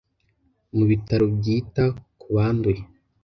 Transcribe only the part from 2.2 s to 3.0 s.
banduye.